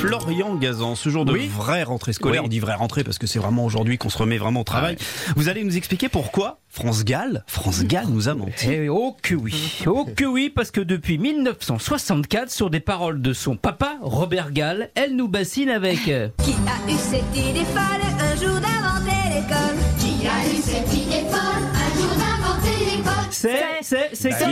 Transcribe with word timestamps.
Florian 0.00 0.54
Gazan, 0.54 0.94
ce 0.94 1.08
jour 1.08 1.24
de 1.24 1.32
Oui. 1.32 1.48
vraie 1.52 1.82
rentrée 1.82 2.12
scolaire, 2.12 2.42
Oui. 2.42 2.46
on 2.46 2.48
dit 2.48 2.60
vraie 2.60 2.74
rentrée 2.74 3.02
parce 3.02 3.18
que 3.18 3.26
c'est 3.26 3.40
vraiment 3.40 3.64
aujourd'hui 3.64 3.98
qu'on 3.98 4.10
se 4.10 4.18
remet 4.18 4.38
vraiment 4.38 4.60
au 4.60 4.64
travail. 4.64 4.96
Vous 5.34 5.48
allez 5.48 5.64
nous 5.64 5.76
expliquer 5.76 6.08
pourquoi 6.08 6.58
France 6.68 7.04
Gall, 7.04 7.42
France 7.48 7.82
Gall 7.82 8.06
nous 8.08 8.28
a 8.28 8.34
menti. 8.34 8.68
Eh, 8.70 8.88
oh 8.88 9.16
que 9.20 9.34
oui, 9.34 9.80
oh 9.86 10.06
que 10.14 10.24
oui, 10.24 10.50
parce 10.54 10.70
que 10.70 10.80
depuis 10.80 11.18
1964, 11.18 12.48
sur 12.50 12.70
des 12.70 12.78
paroles 12.80 13.20
de 13.20 13.32
son 13.32 13.56
papa, 13.56 13.96
Robert 14.00 14.52
Gall, 14.52 14.90
elle 14.94 15.16
nous 15.16 15.26
bassine 15.28 15.68
avec... 15.70 16.06
euh, 16.08 16.28
Qui 16.44 16.52
a 16.52 16.90
eu 16.90 16.96
cette 16.96 17.36
idée 17.36 17.64
folle 17.64 18.02
un 18.20 18.36
jour 18.36 18.54
d'inventer 18.60 19.34
l'école? 19.34 19.76
Qui 19.98 20.26
a 20.28 20.48
eu 20.48 20.62
cette 20.62 20.94
idée 20.94 21.26
folle 21.28 21.64
un 21.74 22.00
jour 22.00 22.10
d'inventer 22.16 22.84
l'école? 22.96 23.12
C'est, 23.30 23.58
c'est, 23.82 24.10
c'est 24.12 24.30
qui 24.30 24.44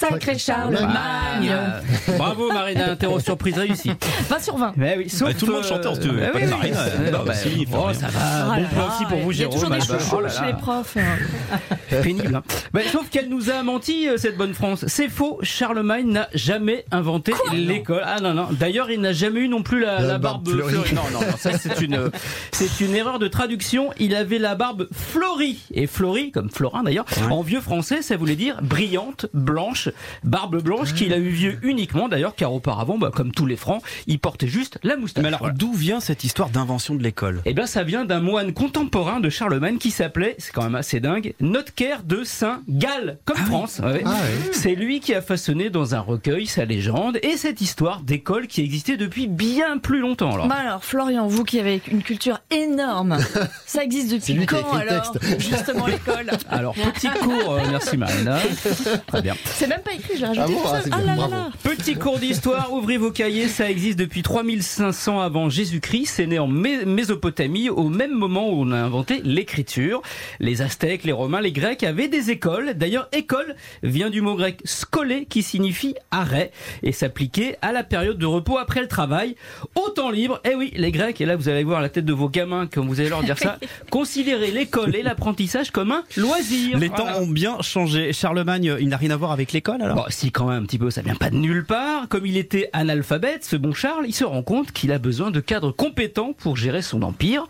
Sacré 0.00 0.38
Charlemagne 0.38 1.50
Euh, 1.52 1.80
Bravo 2.16 2.50
Marina, 2.52 2.90
interro 2.92 3.20
surprise 3.20 3.58
réussie. 3.58 3.92
20 4.28 4.38
sur 4.40 4.56
20 4.56 4.72
Mais 4.76 4.94
oui, 4.98 5.08
sauf, 5.10 5.28
Bah, 5.28 5.34
tout 5.38 5.46
le 5.46 5.52
monde 5.52 5.64
euh, 5.64 5.68
chantait 5.68 5.86
en 5.88 5.94
studio, 5.94 6.12
pas 6.18 6.30
oui, 6.34 6.40
de 6.42 6.46
oui. 6.46 6.50
Marina, 6.50 6.78
bah, 7.10 7.24
aussi, 7.28 7.66
oh, 7.66 7.70
Florian. 7.70 7.94
ça 8.00 8.06
va, 8.08 8.56
bon 8.56 8.64
plan 8.64 8.88
aussi 8.88 9.04
pour 9.06 9.18
vous 9.18 9.32
Il 9.32 9.40
y 9.40 9.44
a 9.44 9.48
toujours 9.48 9.70
des 9.70 9.76
Ah, 9.80 9.84
chouchous 9.84 10.16
oh 10.16 10.20
là 10.20 10.28
chez 10.30 10.46
les 10.46 10.52
profs. 10.54 10.96
hein. 10.96 11.56
Pénible. 12.02 12.34
hein. 12.36 12.42
Bah, 12.72 12.80
sauf 12.90 13.08
qu'elle 13.10 13.28
nous 13.28 13.50
a 13.50 13.62
menti, 13.62 14.08
euh, 14.08 14.16
cette 14.16 14.36
bonne 14.36 14.54
France. 14.54 14.84
C'est 14.88 15.08
faux. 15.08 15.38
Charlemagne 15.42 16.06
n'a 16.10 16.28
jamais 16.34 16.84
inventé 16.90 17.32
l'école. 17.52 18.02
Ah 18.04 18.20
non, 18.20 18.32
non. 18.34 18.48
D'ailleurs, 18.52 18.90
il 18.90 19.00
n'a 19.00 19.12
jamais 19.12 19.40
eu 19.40 19.48
non 19.48 19.62
plus 19.62 19.80
la, 19.80 20.00
La 20.00 20.06
la 20.06 20.18
barbe, 20.18 20.44
barbe 20.44 20.48
fleurie. 20.56 20.72
fleurie. 20.72 20.94
Non, 20.94 21.02
non, 21.12 21.20
non. 21.26 21.36
Ça, 21.38 21.58
c'est 21.58 21.80
une, 21.80 22.10
c'est 22.52 22.80
une 22.80 22.94
erreur 22.94 23.18
de 23.18 23.28
traduction. 23.28 23.90
Il 23.98 24.14
avait 24.14 24.38
la 24.38 24.54
barbe 24.54 24.88
florie. 24.92 25.58
Et 25.74 25.86
florie, 25.86 26.30
comme 26.30 26.48
Florin 26.50 26.82
d'ailleurs, 26.84 27.04
en 27.30 27.42
vieux 27.42 27.60
français, 27.60 28.00
ça 28.02 28.16
voulait 28.16 28.36
dire 28.36 28.56
brillante, 28.62 29.26
blanche, 29.34 29.88
barbe 30.24 30.62
blanche, 30.62 30.94
qu'il 30.94 31.12
a 31.12 31.18
eu 31.18 31.28
vieux 31.28 31.58
uniquement 31.62 32.08
d'ailleurs, 32.08 32.34
car 32.34 32.52
auparavant, 32.52 32.98
bah, 32.98 33.10
comme 33.14 33.32
tous 33.32 33.46
les 33.46 33.56
francs, 33.56 33.82
il 34.06 34.18
portait 34.18 34.48
juste 34.48 34.78
la 34.82 34.96
moustache. 34.96 35.22
Mais 35.22 35.28
alors, 35.28 35.40
Voilà. 35.40 35.54
d'où 35.54 35.72
vient 35.72 36.00
cette 36.00 36.24
histoire 36.24 36.50
d'invention 36.50 36.94
de 36.94 37.02
l'école? 37.02 37.42
Eh 37.44 37.54
bien, 37.54 37.66
ça 37.66 37.82
vient 37.84 38.04
d'un 38.04 38.20
moine 38.20 38.52
contemporain 38.52 39.20
de 39.20 39.30
Charlemagne 39.30 39.78
qui 39.78 39.90
s'appelait, 39.90 40.34
c'est 40.38 40.52
quand 40.52 40.62
même 40.64 40.74
assez 40.74 41.00
dingue, 41.00 41.34
Notker 41.40 41.96
de 42.04 42.24
Saint-Gall, 42.24 43.18
comme 43.24 43.36
France. 43.36 43.80
ouais. 43.82 44.02
Ah 44.04 44.16
oui. 44.22 44.48
C'est 44.52 44.74
lui 44.74 45.00
qui 45.00 45.14
a 45.14 45.22
façonné 45.22 45.70
dans 45.70 45.94
un 45.94 46.00
recueil 46.00 46.46
sa 46.46 46.64
légende 46.64 47.18
et 47.22 47.36
cette 47.36 47.60
histoire 47.60 48.00
d'école 48.00 48.46
qui 48.46 48.60
existait 48.62 48.96
depuis 48.96 49.26
bien 49.26 49.78
plus 49.78 50.00
longtemps. 50.00 50.32
Alors. 50.32 50.48
Bah 50.48 50.56
alors, 50.60 50.84
Florian, 50.84 51.26
vous 51.26 51.44
qui 51.44 51.58
avez 51.60 51.80
une 51.90 52.02
culture 52.02 52.40
énorme, 52.50 53.18
ça 53.66 53.82
existe 53.84 54.08
C'est 54.20 54.32
depuis 54.32 54.32
lui 54.34 54.46
qui 54.46 54.54
a 54.54 54.62
quand 54.62 54.76
alors 54.76 55.12
texte. 55.12 55.40
Justement 55.40 55.86
l'école? 55.86 56.30
Alors, 56.50 56.74
petit 56.74 57.08
cours, 57.08 57.52
euh, 57.54 57.60
merci 57.70 57.96
Marina. 57.96 58.38
Très 59.06 59.22
bien. 59.22 59.34
C'est 59.44 59.66
même 59.66 59.79
pas 59.80 59.92
écrit, 59.92 60.14
je 60.16 60.20
l'ai 60.20 60.26
rajouté 60.26 60.46
Ah 60.48 60.62
bon 60.64 60.70
Ah, 60.72 60.80
Ah 60.92 61.00
là 61.02 61.16
là 61.16 61.28
là. 61.28 61.50
Petit 61.62 61.94
cours 61.94 62.18
d'histoire, 62.18 62.72
ouvrez 62.72 62.96
vos 62.98 63.10
cahiers, 63.10 63.48
ça 63.48 63.70
existe 63.70 63.98
depuis 63.98 64.22
3500 64.22 65.20
avant 65.20 65.48
Jésus-Christ, 65.48 66.06
c'est 66.16 66.26
né 66.26 66.38
en 66.38 66.48
Mé- 66.48 66.84
Mésopotamie 66.84 67.68
au 67.70 67.88
même 67.88 68.12
moment 68.12 68.48
où 68.50 68.62
on 68.62 68.72
a 68.72 68.76
inventé 68.78 69.20
l'écriture. 69.24 70.02
Les 70.38 70.62
Aztèques, 70.62 71.04
les 71.04 71.12
Romains, 71.12 71.40
les 71.40 71.52
Grecs 71.52 71.82
avaient 71.84 72.08
des 72.08 72.30
écoles. 72.30 72.74
D'ailleurs, 72.74 73.08
école 73.12 73.54
vient 73.82 74.10
du 74.10 74.20
mot 74.20 74.34
grec 74.36 74.60
skolé 74.64 75.26
qui 75.26 75.42
signifie 75.42 75.94
arrêt 76.10 76.50
et 76.82 76.92
s'appliquait 76.92 77.56
à 77.62 77.72
la 77.72 77.84
période 77.84 78.18
de 78.18 78.26
repos 78.26 78.58
après 78.58 78.80
le 78.80 78.88
travail, 78.88 79.36
au 79.74 79.88
temps 79.90 80.10
libre. 80.10 80.40
Eh 80.44 80.54
oui, 80.54 80.72
les 80.76 80.92
Grecs, 80.92 81.20
et 81.20 81.26
là 81.26 81.36
vous 81.36 81.48
allez 81.48 81.64
voir 81.64 81.80
la 81.80 81.88
tête 81.88 82.04
de 82.04 82.12
vos 82.12 82.28
gamins 82.28 82.66
quand 82.72 82.84
vous 82.84 83.00
allez 83.00 83.08
leur 83.10 83.22
dire 83.22 83.38
ça, 83.38 83.58
considérer 83.90 84.50
l'école 84.50 84.94
et 84.96 85.02
l'apprentissage 85.02 85.70
comme 85.70 85.92
un 85.92 86.04
loisir. 86.16 86.78
Les 86.78 86.88
Voilà. 86.88 87.12
temps 87.14 87.20
ont 87.20 87.26
bien 87.26 87.60
changé. 87.62 88.12
Charlemagne, 88.12 88.76
il 88.80 88.88
n'a 88.88 88.96
rien 88.96 89.10
à 89.10 89.16
voir 89.16 89.32
avec 89.32 89.52
alors 89.68 89.96
Bon, 89.96 90.04
si 90.08 90.32
quand 90.32 90.46
même 90.46 90.62
un 90.62 90.66
petit 90.66 90.78
peu, 90.78 90.90
ça 90.90 91.02
vient 91.02 91.14
pas 91.14 91.30
de 91.30 91.36
nulle 91.36 91.64
part. 91.64 92.08
Comme 92.08 92.26
il 92.26 92.36
était 92.36 92.70
analphabète, 92.72 93.44
ce 93.44 93.56
bon 93.56 93.72
Charles, 93.72 94.04
il 94.06 94.14
se 94.14 94.24
rend 94.24 94.42
compte 94.42 94.72
qu'il 94.72 94.92
a 94.92 94.98
besoin 94.98 95.30
de 95.30 95.40
cadres 95.40 95.72
compétents 95.72 96.32
pour 96.32 96.56
gérer 96.56 96.82
son 96.82 97.02
empire. 97.02 97.46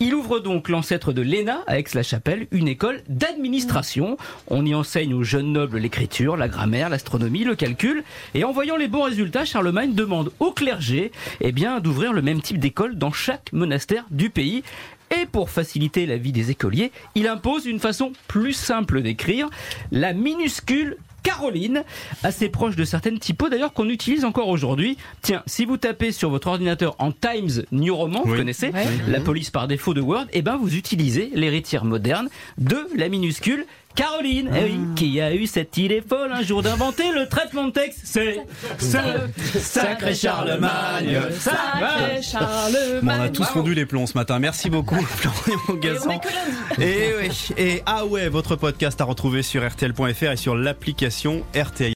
Il 0.00 0.14
ouvre 0.14 0.40
donc 0.40 0.68
l'ancêtre 0.68 1.12
de 1.12 1.22
l'ENA 1.22 1.62
à 1.66 1.78
Aix-la-Chapelle, 1.78 2.48
une 2.50 2.68
école 2.68 3.02
d'administration. 3.08 4.16
On 4.48 4.66
y 4.66 4.74
enseigne 4.74 5.14
aux 5.14 5.22
jeunes 5.22 5.52
nobles 5.52 5.78
l'écriture, 5.78 6.36
la 6.36 6.48
grammaire, 6.48 6.88
l'astronomie, 6.88 7.44
le 7.44 7.54
calcul. 7.54 8.02
Et 8.34 8.44
en 8.44 8.52
voyant 8.52 8.76
les 8.76 8.88
bons 8.88 9.04
résultats, 9.04 9.44
Charlemagne 9.44 9.94
demande 9.94 10.32
au 10.40 10.50
clergé, 10.50 11.12
eh 11.40 11.52
d'ouvrir 11.82 12.12
le 12.12 12.22
même 12.22 12.42
type 12.42 12.58
d'école 12.58 12.96
dans 12.96 13.12
chaque 13.12 13.52
monastère 13.52 14.04
du 14.10 14.30
pays. 14.30 14.64
Et 15.12 15.26
pour 15.26 15.50
faciliter 15.50 16.06
la 16.06 16.16
vie 16.16 16.32
des 16.32 16.50
écoliers, 16.50 16.90
il 17.14 17.26
impose 17.26 17.66
une 17.66 17.78
façon 17.78 18.12
plus 18.28 18.54
simple 18.54 19.02
d'écrire, 19.02 19.48
la 19.90 20.14
minuscule 20.14 20.96
Caroline, 21.22 21.84
assez 22.22 22.48
proche 22.48 22.76
de 22.76 22.84
certaines 22.84 23.18
typos 23.18 23.48
d'ailleurs 23.48 23.72
qu'on 23.72 23.88
utilise 23.88 24.24
encore 24.24 24.48
aujourd'hui. 24.48 24.96
Tiens, 25.22 25.42
si 25.46 25.64
vous 25.64 25.76
tapez 25.76 26.12
sur 26.12 26.30
votre 26.30 26.48
ordinateur 26.48 26.96
en 26.98 27.12
Times 27.12 27.64
New 27.72 27.94
Roman, 27.94 28.22
vous 28.24 28.34
connaissez 28.36 28.72
la 29.08 29.20
police 29.20 29.50
par 29.50 29.68
défaut 29.68 29.94
de 29.94 30.00
Word, 30.00 30.26
et 30.32 30.42
ben 30.42 30.56
vous 30.56 30.74
utilisez 30.74 31.30
l'héritière 31.34 31.84
moderne 31.84 32.28
de 32.58 32.86
la 32.96 33.08
minuscule 33.08 33.66
Caroline, 33.94 34.50
Eh 34.56 34.64
oui, 34.64 34.78
qui 34.96 35.20
a 35.20 35.34
eu 35.34 35.46
cette 35.46 35.76
idée 35.76 36.02
folle 36.06 36.32
un 36.32 36.42
jour 36.42 36.62
d'inventer 36.62 37.12
le 37.12 37.28
traitement 37.28 37.66
de 37.66 37.72
texte. 37.72 38.00
C'est 38.04 38.40
ce 38.78 39.58
sacré 39.58 40.14
Charlemagne. 40.14 41.20
Sacré 41.38 42.22
Charlemagne. 42.22 43.00
Bon, 43.02 43.12
on 43.18 43.22
a 43.24 43.28
tous 43.28 43.44
fondu 43.44 43.74
les 43.74 43.86
plombs 43.86 44.06
ce 44.06 44.16
matin. 44.16 44.38
Merci 44.38 44.70
beaucoup, 44.70 45.00
Florian 45.02 45.58
Et 45.74 45.78
Gazan. 45.80 46.20
Et, 46.80 47.08
oui. 47.20 47.48
et 47.58 47.82
ah 47.86 48.06
ouais, 48.06 48.28
votre 48.28 48.56
podcast 48.56 49.00
à 49.00 49.04
retrouver 49.04 49.42
sur 49.42 49.66
RTL.fr 49.68 50.30
et 50.30 50.36
sur 50.36 50.56
l'application 50.56 51.42
RTL. 51.54 51.90